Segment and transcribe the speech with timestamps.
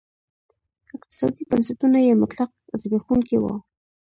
[0.95, 2.49] اقتصادي بنسټونه یې مطلق
[2.81, 3.53] زبېښونکي وو.